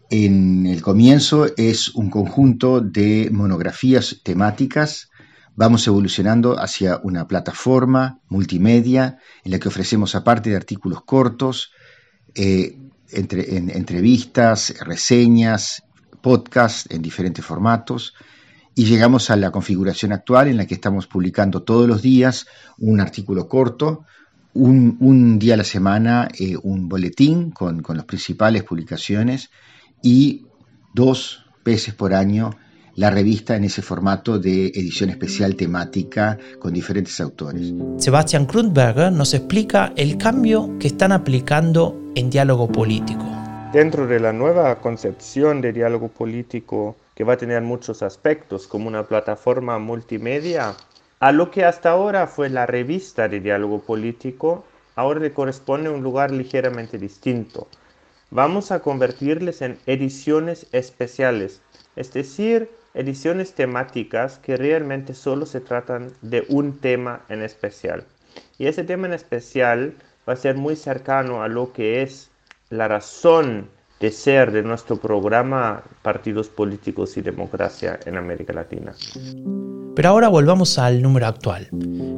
En 0.09 0.65
el 0.65 0.81
comienzo 0.81 1.47
es 1.57 1.93
un 1.93 2.09
conjunto 2.09 2.79
de 2.79 3.27
monografías 3.33 4.21
temáticas. 4.23 5.09
Vamos 5.57 5.85
evolucionando 5.87 6.57
hacia 6.57 7.01
una 7.03 7.27
plataforma 7.27 8.21
multimedia 8.29 9.17
en 9.43 9.51
la 9.51 9.59
que 9.59 9.67
ofrecemos, 9.67 10.15
aparte 10.15 10.51
de 10.51 10.55
artículos 10.55 11.03
cortos, 11.03 11.73
eh, 12.37 12.77
entre, 13.11 13.57
entrevistas, 13.57 14.73
reseñas, 14.81 15.83
podcasts 16.21 16.87
en 16.91 17.01
diferentes 17.01 17.43
formatos. 17.43 18.13
Y 18.75 18.85
llegamos 18.85 19.31
a 19.31 19.35
la 19.35 19.51
configuración 19.51 20.13
actual 20.13 20.47
en 20.47 20.57
la 20.57 20.67
que 20.67 20.75
estamos 20.75 21.07
publicando 21.07 21.63
todos 21.63 21.87
los 21.87 22.01
días 22.01 22.45
un 22.77 23.01
artículo 23.01 23.47
corto, 23.47 24.05
un, 24.53 25.39
día 25.39 25.55
a 25.55 25.57
la 25.57 25.63
semana 25.63 26.27
eh, 26.39 26.55
un 26.61 26.87
boletín 26.87 27.51
con, 27.51 27.81
con 27.81 27.97
las 27.97 28.05
principales 28.05 28.63
publicaciones 28.63 29.49
y 30.01 30.45
dos 30.93 31.45
veces 31.63 31.93
por 31.93 32.13
año 32.13 32.51
la 32.97 33.11
revista 33.11 33.55
en 33.55 33.63
ese 33.63 33.83
formato 33.83 34.39
de 34.39 34.67
edición 34.67 35.11
especial 35.11 35.55
temática 35.55 36.37
con 36.59 36.73
diferentes 36.73 37.21
autores. 37.21 37.71
Sebastian 37.97 38.47
Krundberger 38.47 39.11
nos 39.11 39.35
explica 39.35 39.93
el 39.95 40.17
cambio 40.17 40.77
que 40.79 40.87
están 40.87 41.11
aplicando 41.11 41.95
en 42.15 42.31
diálogo 42.31 42.67
político. 42.67 43.23
Dentro 43.71 44.07
de 44.07 44.19
la 44.19 44.33
nueva 44.33 44.79
concepción 44.79 45.61
de 45.61 45.73
diálogo 45.73 46.07
político, 46.07 46.95
que 47.13 47.23
va 47.23 47.33
a 47.33 47.37
tener 47.37 47.61
muchos 47.61 48.01
aspectos 48.01 48.65
como 48.65 48.87
una 48.87 49.03
plataforma 49.03 49.77
multimedia, 49.77 50.75
a 51.19 51.31
lo 51.31 51.51
que 51.51 51.65
hasta 51.65 51.91
ahora 51.91 52.25
fue 52.25 52.49
la 52.49 52.65
revista 52.65 53.27
de 53.27 53.39
diálogo 53.41 53.79
político, 53.79 54.65
ahora 54.95 55.19
le 55.19 55.33
corresponde 55.33 55.89
un 55.89 56.01
lugar 56.01 56.31
ligeramente 56.31 56.97
distinto. 56.97 57.67
Vamos 58.31 58.71
a 58.71 58.79
convertirles 58.79 59.61
en 59.61 59.77
ediciones 59.85 60.65
especiales, 60.71 61.61
es 61.97 62.13
decir, 62.13 62.69
ediciones 62.93 63.53
temáticas 63.53 64.39
que 64.39 64.55
realmente 64.55 65.13
solo 65.13 65.45
se 65.45 65.59
tratan 65.59 66.11
de 66.21 66.45
un 66.49 66.77
tema 66.79 67.21
en 67.29 67.41
especial. 67.41 68.05
Y 68.57 68.67
ese 68.67 68.83
tema 68.83 69.07
en 69.07 69.13
especial 69.13 69.93
va 70.27 70.33
a 70.33 70.37
ser 70.37 70.55
muy 70.55 70.75
cercano 70.75 71.43
a 71.43 71.47
lo 71.47 71.73
que 71.73 72.01
es 72.01 72.29
la 72.69 72.87
razón 72.87 73.69
de 73.99 74.11
ser 74.11 74.51
de 74.51 74.61
nuestro 74.61 74.97
programa 74.97 75.83
Partidos 76.01 76.49
Políticos 76.49 77.17
y 77.17 77.21
Democracia 77.21 77.99
en 78.05 78.17
América 78.17 78.53
Latina. 78.53 78.93
Pero 79.95 80.09
ahora 80.09 80.27
volvamos 80.27 80.77
al 80.77 81.01
número 81.01 81.25
actual, 81.25 81.69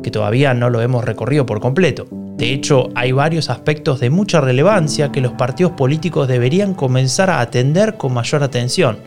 que 0.03 0.11
todavía 0.11 0.53
no 0.53 0.69
lo 0.69 0.81
hemos 0.81 1.05
recorrido 1.05 1.45
por 1.45 1.61
completo. 1.61 2.07
De 2.11 2.51
hecho, 2.51 2.89
hay 2.95 3.13
varios 3.13 3.49
aspectos 3.49 4.01
de 4.01 4.09
mucha 4.09 4.41
relevancia 4.41 5.11
que 5.11 5.21
los 5.21 5.33
partidos 5.33 5.73
políticos 5.73 6.27
deberían 6.27 6.73
comenzar 6.73 7.29
a 7.29 7.39
atender 7.39 7.95
con 7.95 8.13
mayor 8.13 8.43
atención. 8.43 8.97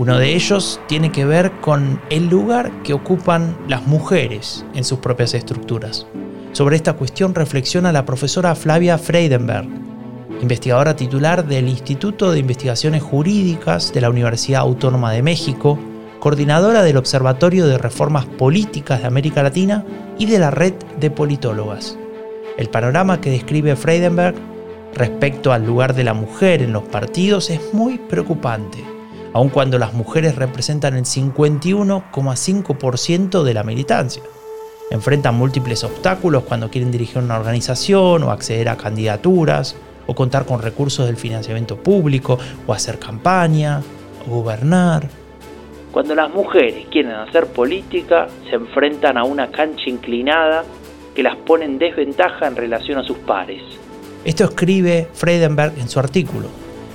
Uno 0.00 0.16
de 0.16 0.34
ellos 0.34 0.80
tiene 0.86 1.12
que 1.12 1.26
ver 1.26 1.52
con 1.60 2.00
el 2.08 2.30
lugar 2.30 2.72
que 2.84 2.94
ocupan 2.94 3.54
las 3.68 3.86
mujeres 3.86 4.64
en 4.74 4.82
sus 4.82 5.00
propias 5.00 5.34
estructuras. 5.34 6.06
Sobre 6.52 6.76
esta 6.76 6.94
cuestión 6.94 7.34
reflexiona 7.34 7.92
la 7.92 8.06
profesora 8.06 8.54
Flavia 8.54 8.96
Freidenberg, 8.96 9.68
investigadora 10.40 10.96
titular 10.96 11.46
del 11.46 11.68
Instituto 11.68 12.32
de 12.32 12.38
Investigaciones 12.38 13.02
Jurídicas 13.02 13.92
de 13.92 14.00
la 14.00 14.08
Universidad 14.08 14.62
Autónoma 14.62 15.12
de 15.12 15.22
México 15.22 15.78
coordinadora 16.18 16.82
del 16.82 16.96
Observatorio 16.96 17.66
de 17.66 17.76
Reformas 17.76 18.24
Políticas 18.24 19.02
de 19.02 19.06
América 19.06 19.42
Latina 19.42 19.84
y 20.18 20.24
de 20.24 20.38
la 20.38 20.50
Red 20.50 20.76
de 20.98 21.10
Politólogas. 21.10 21.98
El 22.56 22.70
panorama 22.70 23.20
que 23.20 23.32
describe 23.32 23.76
Freidenberg 23.76 24.36
respecto 24.94 25.52
al 25.52 25.66
lugar 25.66 25.94
de 25.94 26.04
la 26.04 26.14
mujer 26.14 26.62
en 26.62 26.72
los 26.72 26.84
partidos 26.84 27.50
es 27.50 27.74
muy 27.74 27.98
preocupante, 27.98 28.82
aun 29.32 29.48
cuando 29.48 29.78
las 29.78 29.94
mujeres 29.94 30.36
representan 30.36 30.96
el 30.96 31.04
51,5% 31.04 33.42
de 33.42 33.54
la 33.54 33.62
militancia. 33.62 34.22
Enfrentan 34.90 35.36
múltiples 35.36 35.84
obstáculos 35.84 36.42
cuando 36.44 36.68
quieren 36.68 36.90
dirigir 36.90 37.18
una 37.18 37.38
organización 37.38 38.24
o 38.24 38.30
acceder 38.30 38.68
a 38.68 38.76
candidaturas, 38.76 39.76
o 40.06 40.14
contar 40.14 40.46
con 40.46 40.60
recursos 40.60 41.06
del 41.06 41.16
financiamiento 41.16 41.76
público, 41.76 42.38
o 42.66 42.72
hacer 42.72 42.98
campaña, 42.98 43.82
o 44.26 44.30
gobernar. 44.30 45.08
Cuando 45.92 46.14
las 46.14 46.32
mujeres 46.32 46.86
quieren 46.90 47.12
hacer 47.12 47.46
política, 47.46 48.28
se 48.48 48.56
enfrentan 48.56 49.16
a 49.16 49.24
una 49.24 49.50
cancha 49.50 49.88
inclinada 49.88 50.64
que 51.14 51.22
las 51.22 51.36
pone 51.36 51.64
en 51.64 51.78
desventaja 51.78 52.46
en 52.46 52.56
relación 52.56 52.98
a 52.98 53.04
sus 53.04 53.18
pares. 53.18 53.62
Esto 54.24 54.44
escribe 54.44 55.08
Freidenberg 55.12 55.78
en 55.78 55.88
su 55.88 55.98
artículo. 55.98 56.48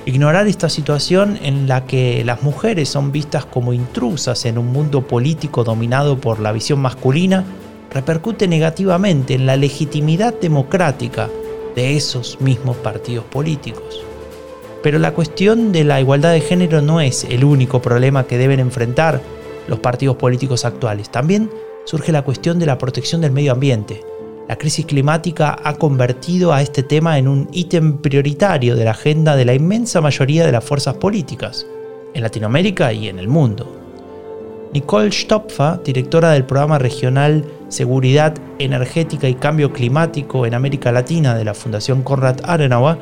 Ignorar 0.06 0.46
esta 0.46 0.70
situación 0.70 1.40
en 1.42 1.68
la 1.68 1.86
que 1.86 2.24
las 2.24 2.44
mujeres 2.44 2.90
son 2.90 3.12
vistas 3.12 3.44
como 3.46 3.74
intrusas 3.74 4.46
en 4.46 4.60
un 4.60 4.68
mundo 4.68 5.08
político 5.08 5.64
dominado 5.64 6.20
por 6.22 6.40
la 6.40 6.52
visión 6.52 6.80
masculina 6.80 7.44
repercute 7.90 8.48
negativamente 8.48 9.34
en 9.34 9.48
la 9.48 9.56
legitimidad 9.56 10.36
democrática 10.40 11.28
de 11.76 11.98
esos 11.98 12.40
mismos 12.40 12.78
partidos 12.78 13.26
políticos. 13.26 14.04
Pero 14.84 15.00
la 15.00 15.16
cuestión 15.16 15.72
de 15.72 15.84
la 15.84 16.00
igualdad 16.00 16.34
de 16.34 16.42
género 16.42 16.84
no 16.84 17.02
es 17.02 17.24
el 17.24 17.44
único 17.44 17.82
problema 17.82 18.26
que 18.26 18.38
deben 18.38 18.60
enfrentar 18.60 19.22
los 19.68 19.80
partidos 19.80 20.18
políticos 20.18 20.66
actuales. 20.66 21.10
También 21.10 21.50
surge 21.86 22.12
la 22.12 22.22
cuestión 22.22 22.60
de 22.60 22.68
la 22.68 22.78
protección 22.78 23.22
del 23.22 23.32
medio 23.32 23.54
ambiente. 23.54 24.04
La 24.48 24.58
crisis 24.58 24.86
climática 24.86 25.58
ha 25.64 25.74
convertido 25.74 26.54
a 26.54 26.62
este 26.62 26.84
tema 26.84 27.18
en 27.18 27.28
un 27.28 27.50
ítem 27.52 27.98
prioritario 27.98 28.76
de 28.76 28.86
la 28.86 28.92
agenda 28.92 29.36
de 29.36 29.44
la 29.44 29.56
inmensa 29.56 30.02
mayoría 30.02 30.46
de 30.46 30.52
las 30.52 30.64
fuerzas 30.64 30.96
políticas, 30.98 31.66
en 32.14 32.22
Latinoamérica 32.22 32.94
y 32.94 33.08
en 33.08 33.18
el 33.18 33.28
mundo. 33.28 33.76
Nicole 34.72 35.12
Stopfa, 35.12 35.80
directora 35.84 36.32
del 36.32 36.46
programa 36.46 36.78
regional 36.78 37.44
Seguridad 37.70 38.36
Energética 38.60 39.28
y 39.28 39.34
Cambio 39.34 39.74
Climático 39.74 40.46
en 40.46 40.54
América 40.54 40.92
Latina 40.92 41.34
de 41.34 41.46
la 41.46 41.56
Fundación 41.56 42.04
Konrad 42.04 42.42
Adenauer, 42.44 43.00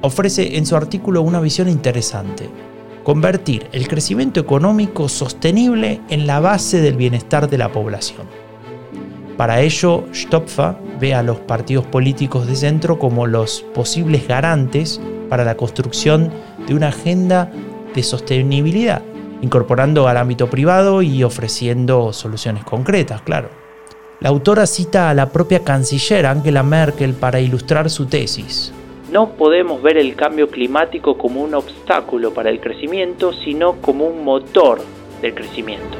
ofrece 0.00 0.56
en 0.56 0.64
su 0.64 0.76
artículo 0.76 1.22
una 1.22 1.40
visión 1.40 1.68
interesante. 1.68 2.48
Convertir 3.02 3.66
el 3.72 3.88
crecimiento 3.88 4.38
económico 4.38 5.08
sostenible 5.08 6.00
en 6.08 6.28
la 6.28 6.38
base 6.38 6.80
del 6.80 6.94
bienestar 6.94 7.50
de 7.50 7.58
la 7.58 7.72
población. 7.72 8.43
Para 9.36 9.60
ello, 9.60 10.04
Stopfa 10.14 10.78
ve 11.00 11.12
a 11.12 11.22
los 11.22 11.40
partidos 11.40 11.84
políticos 11.86 12.46
de 12.46 12.54
centro 12.54 12.98
como 12.98 13.26
los 13.26 13.62
posibles 13.74 14.28
garantes 14.28 15.00
para 15.28 15.44
la 15.44 15.56
construcción 15.56 16.30
de 16.68 16.74
una 16.74 16.88
agenda 16.88 17.50
de 17.94 18.02
sostenibilidad, 18.04 19.02
incorporando 19.42 20.06
al 20.06 20.18
ámbito 20.18 20.48
privado 20.48 21.02
y 21.02 21.24
ofreciendo 21.24 22.12
soluciones 22.12 22.64
concretas, 22.64 23.22
claro. 23.22 23.48
La 24.20 24.28
autora 24.28 24.66
cita 24.66 25.10
a 25.10 25.14
la 25.14 25.30
propia 25.30 25.64
canciller 25.64 26.26
Angela 26.26 26.62
Merkel 26.62 27.14
para 27.14 27.40
ilustrar 27.40 27.90
su 27.90 28.06
tesis. 28.06 28.72
No 29.10 29.30
podemos 29.30 29.82
ver 29.82 29.98
el 29.98 30.14
cambio 30.14 30.48
climático 30.48 31.18
como 31.18 31.42
un 31.42 31.54
obstáculo 31.54 32.32
para 32.32 32.50
el 32.50 32.60
crecimiento, 32.60 33.32
sino 33.32 33.74
como 33.82 34.06
un 34.06 34.24
motor 34.24 34.80
del 35.20 35.34
crecimiento. 35.34 35.98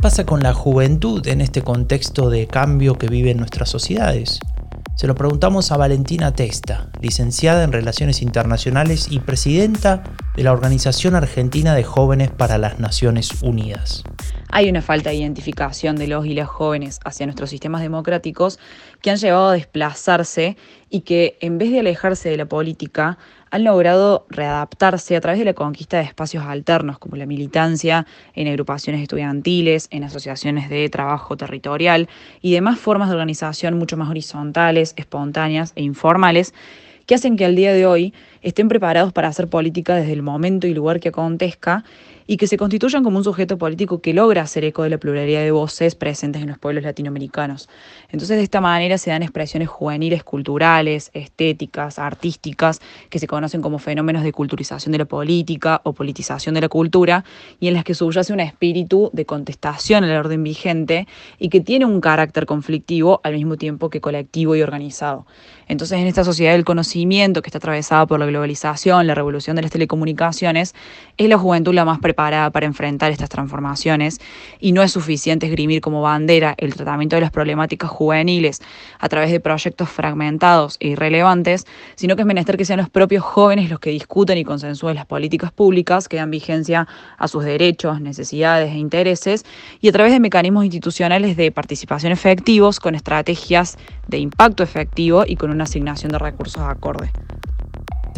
Pasa 0.00 0.24
con 0.24 0.40
la 0.40 0.54
juventud 0.54 1.26
en 1.26 1.40
este 1.40 1.62
contexto 1.62 2.30
de 2.30 2.46
cambio 2.46 2.94
que 2.94 3.08
viven 3.08 3.38
nuestras 3.38 3.68
sociedades? 3.68 4.38
Se 4.94 5.06
lo 5.06 5.14
preguntamos 5.14 5.72
a 5.72 5.76
Valentina 5.76 6.32
Testa, 6.32 6.88
licenciada 7.00 7.64
en 7.64 7.72
Relaciones 7.72 8.22
Internacionales 8.22 9.08
y 9.10 9.18
presidenta 9.20 10.04
de 10.36 10.44
la 10.44 10.52
Organización 10.52 11.14
Argentina 11.14 11.74
de 11.74 11.84
Jóvenes 11.84 12.30
para 12.30 12.58
las 12.58 12.78
Naciones 12.78 13.42
Unidas. 13.42 14.04
Hay 14.50 14.68
una 14.70 14.82
falta 14.82 15.10
de 15.10 15.16
identificación 15.16 15.96
de 15.96 16.06
los 16.06 16.26
y 16.26 16.34
las 16.34 16.48
jóvenes 16.48 17.00
hacia 17.04 17.26
nuestros 17.26 17.50
sistemas 17.50 17.82
democráticos 17.82 18.58
que 19.02 19.10
han 19.10 19.18
llevado 19.18 19.48
a 19.48 19.52
desplazarse 19.54 20.56
y 20.88 21.02
que 21.02 21.38
en 21.40 21.58
vez 21.58 21.70
de 21.70 21.80
alejarse 21.80 22.28
de 22.28 22.36
la 22.36 22.46
política 22.46 23.18
han 23.50 23.64
logrado 23.64 24.26
readaptarse 24.28 25.16
a 25.16 25.20
través 25.20 25.38
de 25.38 25.44
la 25.44 25.54
conquista 25.54 25.98
de 25.98 26.04
espacios 26.04 26.44
alternos 26.44 26.98
como 26.98 27.16
la 27.16 27.26
militancia 27.26 28.06
en 28.34 28.48
agrupaciones 28.48 29.02
estudiantiles, 29.02 29.88
en 29.90 30.04
asociaciones 30.04 30.68
de 30.68 30.88
trabajo 30.88 31.36
territorial 31.36 32.08
y 32.40 32.52
demás 32.52 32.78
formas 32.78 33.08
de 33.08 33.14
organización 33.14 33.78
mucho 33.78 33.96
más 33.96 34.10
horizontales, 34.10 34.94
espontáneas 34.96 35.72
e 35.76 35.82
informales 35.82 36.54
que 37.06 37.14
hacen 37.14 37.36
que 37.36 37.46
al 37.46 37.56
día 37.56 37.72
de 37.72 37.86
hoy 37.86 38.12
estén 38.42 38.68
preparados 38.68 39.14
para 39.14 39.28
hacer 39.28 39.48
política 39.48 39.94
desde 39.94 40.12
el 40.12 40.22
momento 40.22 40.66
y 40.66 40.74
lugar 40.74 41.00
que 41.00 41.08
acontezca 41.08 41.84
y 42.30 42.36
que 42.36 42.46
se 42.46 42.58
constituyan 42.58 43.02
como 43.02 43.16
un 43.16 43.24
sujeto 43.24 43.56
político 43.56 44.02
que 44.02 44.12
logra 44.12 44.42
hacer 44.42 44.62
eco 44.62 44.82
de 44.82 44.90
la 44.90 44.98
pluralidad 44.98 45.40
de 45.40 45.50
voces 45.50 45.94
presentes 45.94 46.42
en 46.42 46.48
los 46.48 46.58
pueblos 46.58 46.84
latinoamericanos. 46.84 47.70
Entonces, 48.10 48.36
de 48.36 48.42
esta 48.42 48.60
manera 48.60 48.98
se 48.98 49.10
dan 49.10 49.22
expresiones 49.22 49.68
juveniles, 49.68 50.22
culturales, 50.24 51.10
estéticas, 51.14 51.98
artísticas, 51.98 52.80
que 53.08 53.18
se 53.18 53.26
conocen 53.26 53.62
como 53.62 53.78
fenómenos 53.78 54.24
de 54.24 54.32
culturización 54.32 54.92
de 54.92 54.98
la 54.98 55.04
política 55.06 55.80
o 55.84 55.94
politización 55.94 56.54
de 56.54 56.60
la 56.60 56.68
cultura, 56.68 57.24
y 57.60 57.68
en 57.68 57.74
las 57.74 57.82
que 57.82 57.94
subyace 57.94 58.34
un 58.34 58.40
espíritu 58.40 59.08
de 59.14 59.24
contestación 59.24 60.04
al 60.04 60.14
orden 60.14 60.44
vigente 60.44 61.08
y 61.38 61.48
que 61.48 61.62
tiene 61.62 61.86
un 61.86 62.02
carácter 62.02 62.44
conflictivo 62.44 63.22
al 63.24 63.32
mismo 63.32 63.56
tiempo 63.56 63.88
que 63.88 64.02
colectivo 64.02 64.54
y 64.54 64.60
organizado. 64.60 65.24
Entonces, 65.66 65.98
en 65.98 66.06
esta 66.06 66.24
sociedad 66.24 66.52
del 66.52 66.66
conocimiento 66.66 67.40
que 67.40 67.48
está 67.48 67.56
atravesada 67.56 68.04
por 68.06 68.20
la 68.20 68.26
globalización, 68.26 69.06
la 69.06 69.14
revolución 69.14 69.56
de 69.56 69.62
las 69.62 69.70
telecomunicaciones, 69.70 70.74
es 71.16 71.28
la 71.28 71.38
juventud 71.38 71.72
la 71.72 71.86
más 71.86 71.98
preparada 71.98 72.17
para, 72.18 72.50
enfrentar 72.62 73.12
estas 73.12 73.28
transformaciones 73.28 74.18
y 74.58 74.72
no 74.72 74.82
es 74.82 74.90
suficiente 74.90 75.46
esgrimir 75.46 75.80
como 75.80 76.02
bandera 76.02 76.56
el 76.58 76.74
tratamiento 76.74 77.14
de 77.14 77.20
las 77.20 77.30
problemáticas 77.30 77.88
juveniles 77.90 78.60
a 78.98 79.08
través 79.08 79.30
de 79.30 79.38
proyectos 79.38 79.88
fragmentados 79.88 80.78
e 80.80 80.88
irrelevantes, 80.88 81.64
sino 81.94 82.16
que 82.16 82.22
es 82.22 82.26
menester 82.26 82.56
que 82.56 82.64
sean 82.64 82.80
los 82.80 82.90
propios 82.90 83.22
jóvenes 83.22 83.70
los 83.70 83.78
que 83.78 83.90
discutan 83.90 84.36
y 84.36 84.42
consensúen 84.42 84.96
las 84.96 85.06
políticas 85.06 85.52
públicas 85.52 86.08
que 86.08 86.16
dan 86.16 86.32
vigencia 86.32 86.88
a 87.18 87.28
sus 87.28 87.44
derechos, 87.44 88.00
necesidades 88.00 88.72
e 88.72 88.78
intereses 88.78 89.44
y 89.80 89.88
a 89.88 89.92
través 89.92 90.12
de 90.12 90.18
mecanismos 90.18 90.64
institucionales 90.64 91.36
de 91.36 91.52
participación 91.52 92.10
efectivos 92.10 92.80
con 92.80 92.96
estrategias 92.96 93.78
de 94.08 94.18
impacto 94.18 94.64
efectivo 94.64 95.22
y 95.24 95.36
con 95.36 95.50
una 95.52 95.64
asignación 95.64 96.10
de 96.10 96.18
recursos 96.18 96.64
acorde. 96.64 97.12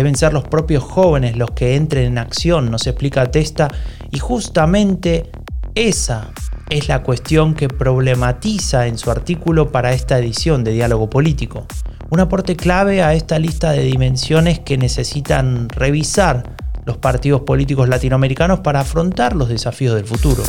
Deben 0.00 0.16
ser 0.16 0.33
los 0.33 0.45
propios 0.45 0.83
jóvenes 0.83 1.37
los 1.37 1.50
que 1.50 1.76
entren 1.76 2.07
en 2.07 2.16
acción, 2.16 2.71
nos 2.71 2.87
explica 2.87 3.30
Testa, 3.30 3.69
y 4.11 4.19
justamente 4.19 5.30
esa 5.75 6.30
es 6.71 6.88
la 6.88 7.02
cuestión 7.02 7.52
que 7.52 7.69
problematiza 7.69 8.87
en 8.87 8.97
su 8.97 9.11
artículo 9.11 9.71
para 9.71 9.92
esta 9.92 10.19
edición 10.19 10.64
de 10.64 10.73
Diálogo 10.73 11.11
Político. 11.11 11.66
Un 12.09 12.21
aporte 12.21 12.57
clave 12.57 13.02
a 13.02 13.12
esta 13.12 13.38
lista 13.38 13.73
de 13.73 13.83
dimensiones 13.83 14.59
que 14.61 14.78
necesitan 14.78 15.69
revisar 15.69 16.45
los 16.87 16.97
partidos 16.97 17.42
políticos 17.42 17.87
latinoamericanos 17.87 18.61
para 18.61 18.80
afrontar 18.80 19.37
los 19.37 19.50
desafíos 19.50 19.97
del 19.97 20.07
futuro. 20.07 20.42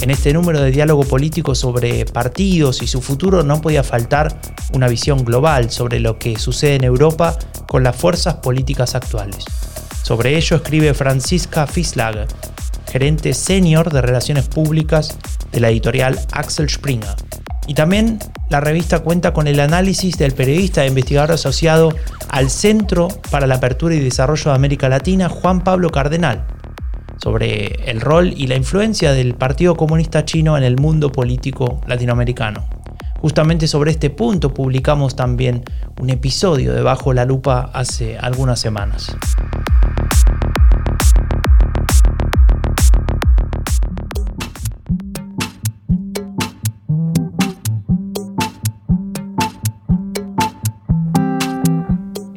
En 0.00 0.08
este 0.08 0.32
número 0.32 0.62
de 0.62 0.70
diálogo 0.70 1.04
político 1.04 1.54
sobre 1.54 2.06
partidos 2.06 2.80
y 2.80 2.86
su 2.86 3.02
futuro 3.02 3.42
no 3.42 3.60
podía 3.60 3.84
faltar 3.84 4.40
una 4.72 4.88
visión 4.88 5.26
global 5.26 5.70
sobre 5.70 6.00
lo 6.00 6.18
que 6.18 6.38
sucede 6.38 6.76
en 6.76 6.84
Europa 6.84 7.36
con 7.68 7.82
las 7.82 7.96
fuerzas 7.96 8.36
políticas 8.36 8.94
actuales. 8.94 9.44
Sobre 10.02 10.38
ello 10.38 10.56
escribe 10.56 10.94
Francisca 10.94 11.66
Fislager, 11.66 12.26
gerente 12.90 13.34
senior 13.34 13.92
de 13.92 14.00
Relaciones 14.00 14.48
Públicas 14.48 15.18
de 15.52 15.60
la 15.60 15.68
editorial 15.68 16.18
Axel 16.32 16.70
Springer. 16.70 17.16
Y 17.66 17.74
también 17.74 18.18
la 18.48 18.60
revista 18.60 19.00
cuenta 19.00 19.34
con 19.34 19.48
el 19.48 19.60
análisis 19.60 20.16
del 20.16 20.32
periodista 20.32 20.82
e 20.82 20.88
investigador 20.88 21.32
asociado 21.32 21.94
al 22.30 22.48
Centro 22.48 23.08
para 23.30 23.46
la 23.46 23.56
Apertura 23.56 23.94
y 23.94 24.00
Desarrollo 24.00 24.50
de 24.50 24.56
América 24.56 24.88
Latina, 24.88 25.28
Juan 25.28 25.62
Pablo 25.62 25.90
Cardenal, 25.90 26.46
sobre 27.22 27.90
el 27.90 28.00
rol 28.00 28.32
y 28.36 28.46
la 28.46 28.56
influencia 28.56 29.12
del 29.12 29.34
Partido 29.34 29.74
Comunista 29.74 30.24
Chino 30.24 30.56
en 30.56 30.62
el 30.62 30.76
mundo 30.76 31.12
político 31.12 31.80
latinoamericano. 31.86 32.66
Justamente 33.20 33.68
sobre 33.68 33.90
este 33.90 34.08
punto 34.08 34.54
publicamos 34.54 35.14
también 35.14 35.62
un 36.00 36.08
episodio 36.08 36.72
de 36.72 36.80
Bajo 36.80 37.12
la 37.12 37.26
Lupa 37.26 37.70
hace 37.74 38.16
algunas 38.16 38.58
semanas. 38.58 39.14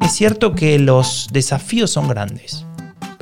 Es 0.02 0.12
cierto 0.12 0.54
que 0.54 0.78
los 0.80 1.30
desafíos 1.32 1.90
son 1.92 2.10
grandes 2.10 2.66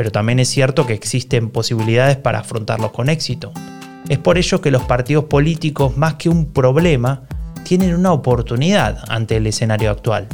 pero 0.02 0.12
también 0.12 0.40
es 0.40 0.50
cierto 0.50 0.88
que 0.88 0.94
existen 0.94 1.52
posibilidades 1.52 2.18
para 2.18 2.40
afrontarlos 2.40 2.92
con 2.92 3.08
éxito. 3.08 3.52
Es 4.10 4.18
por 4.18 4.40
ello 4.40 4.60
que 4.60 4.72
los 4.72 4.82
partidos 4.82 5.26
políticos, 5.26 5.96
más 5.96 6.16
que 6.16 6.28
un 6.28 6.48
problema, 6.48 7.22
tienen 7.66 7.94
una 7.94 8.12
oportunidad 8.12 9.04
ante 9.10 9.38
el 9.38 9.46
escenario 9.46 9.92
actual. 9.92 10.28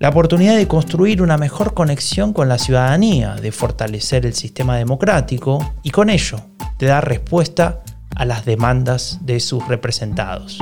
La 0.00 0.08
oportunidad 0.08 0.56
de 0.56 0.66
construir 0.66 1.22
una 1.22 1.36
mejor 1.36 1.74
conexión 1.74 2.32
con 2.32 2.48
la 2.48 2.58
ciudadanía, 2.58 3.36
de 3.36 3.52
fortalecer 3.52 4.26
el 4.26 4.34
sistema 4.34 4.76
democrático 4.78 5.74
y 5.84 5.90
con 5.90 6.10
ello 6.10 6.40
de 6.80 6.86
dar 6.88 7.06
respuesta 7.06 7.82
a 8.16 8.24
las 8.24 8.44
demandas 8.44 9.20
de 9.20 9.38
sus 9.38 9.64
representados. 9.68 10.58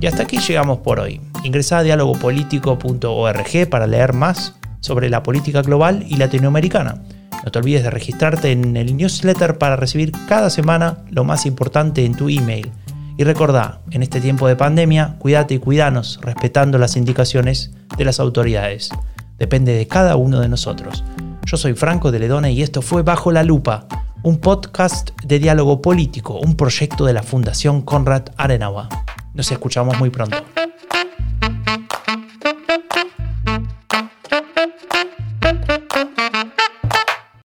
Y 0.00 0.06
hasta 0.08 0.24
aquí 0.24 0.38
llegamos 0.40 0.78
por 0.78 0.98
hoy. 0.98 1.20
Ingresa 1.44 1.78
a 1.78 1.82
dialogopolitico.org 1.82 3.68
para 3.70 3.86
leer 3.86 4.12
más 4.12 4.54
sobre 4.80 5.08
la 5.08 5.22
política 5.22 5.62
global 5.62 6.04
y 6.08 6.16
latinoamericana. 6.16 7.02
No 7.44 7.50
te 7.52 7.58
olvides 7.58 7.84
de 7.84 7.90
registrarte 7.90 8.52
en 8.52 8.76
el 8.76 8.96
newsletter 8.96 9.58
para 9.58 9.76
recibir 9.76 10.12
cada 10.28 10.50
semana 10.50 10.98
lo 11.10 11.24
más 11.24 11.46
importante 11.46 12.04
en 12.04 12.14
tu 12.14 12.28
email. 12.28 12.70
Y 13.16 13.24
recordá, 13.24 13.80
en 13.90 14.02
este 14.02 14.20
tiempo 14.20 14.46
de 14.46 14.56
pandemia, 14.56 15.16
cuídate 15.18 15.54
y 15.54 15.58
cuidanos 15.58 16.20
respetando 16.22 16.78
las 16.78 16.96
indicaciones 16.96 17.72
de 17.96 18.04
las 18.04 18.20
autoridades. 18.20 18.90
Depende 19.38 19.72
de 19.72 19.86
cada 19.86 20.16
uno 20.16 20.40
de 20.40 20.48
nosotros. 20.48 21.04
Yo 21.44 21.56
soy 21.56 21.74
Franco 21.74 22.10
de 22.12 22.18
Ledona 22.18 22.50
y 22.50 22.62
esto 22.62 22.82
fue 22.82 23.02
Bajo 23.02 23.32
la 23.32 23.42
Lupa, 23.42 23.86
un 24.22 24.38
podcast 24.38 25.10
de 25.24 25.38
diálogo 25.38 25.80
político, 25.80 26.38
un 26.38 26.56
proyecto 26.56 27.06
de 27.06 27.12
la 27.12 27.22
Fundación 27.22 27.82
Konrad 27.82 28.24
Adenauer. 28.36 28.86
Nos 29.34 29.50
escuchamos 29.50 29.98
muy 29.98 30.10
pronto. 30.10 30.36